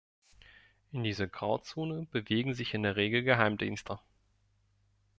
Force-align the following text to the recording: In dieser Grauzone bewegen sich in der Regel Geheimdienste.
In 0.91 1.03
dieser 1.03 1.27
Grauzone 1.27 2.07
bewegen 2.09 2.55
sich 2.55 2.73
in 2.73 2.81
der 2.81 2.95
Regel 2.95 3.21
Geheimdienste. 3.21 3.99